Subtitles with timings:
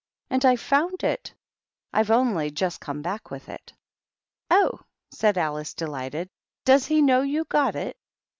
[0.31, 1.31] And I've found it.
[1.93, 3.71] I've only just back with it.""
[4.49, 4.79] Oh,"
[5.11, 6.27] said Alice, delighted,"
[6.65, 7.95] does he kr you've got it?"